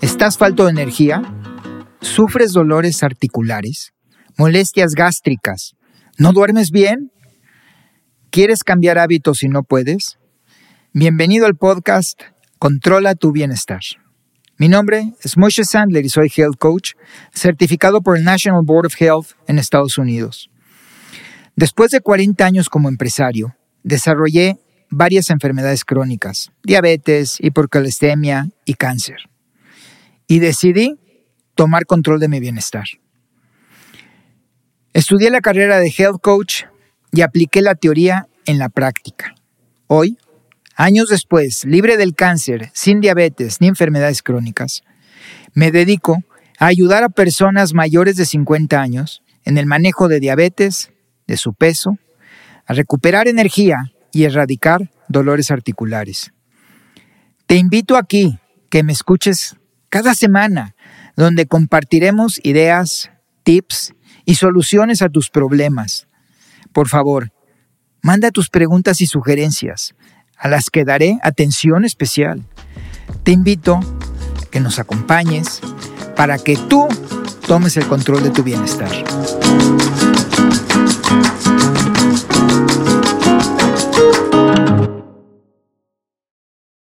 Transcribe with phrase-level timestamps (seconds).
[0.00, 1.20] ¿Estás falto de energía?
[2.00, 3.92] ¿Sufres dolores articulares?
[4.36, 5.74] ¿Molestias gástricas?
[6.16, 7.10] ¿No duermes bien?
[8.30, 10.18] ¿Quieres cambiar hábitos y no puedes?
[10.92, 12.22] Bienvenido al podcast
[12.60, 13.80] Controla tu bienestar.
[14.58, 16.92] Mi nombre es Moshe Sandler y soy Health Coach,
[17.34, 20.50] certificado por el National Board of Health en Estados Unidos.
[21.56, 24.60] Después de 40 años como empresario, desarrollé
[24.90, 29.28] varias enfermedades crónicas, diabetes, hipercolestemia y cáncer.
[30.26, 30.96] Y decidí
[31.54, 32.84] tomar control de mi bienestar.
[34.92, 36.64] Estudié la carrera de Health Coach
[37.12, 39.34] y apliqué la teoría en la práctica.
[39.86, 40.18] Hoy,
[40.76, 44.82] años después, libre del cáncer, sin diabetes ni enfermedades crónicas,
[45.54, 46.18] me dedico
[46.58, 50.90] a ayudar a personas mayores de 50 años en el manejo de diabetes,
[51.26, 51.98] de su peso,
[52.66, 56.32] a recuperar energía y erradicar dolores articulares.
[57.46, 58.38] Te invito aquí
[58.70, 59.56] que me escuches
[59.88, 60.74] cada semana,
[61.16, 63.10] donde compartiremos ideas,
[63.42, 66.06] tips y soluciones a tus problemas.
[66.72, 67.32] Por favor,
[68.02, 69.94] manda tus preguntas y sugerencias,
[70.36, 72.44] a las que daré atención especial.
[73.22, 75.60] Te invito a que nos acompañes
[76.14, 76.86] para que tú
[77.46, 78.90] tomes el control de tu bienestar.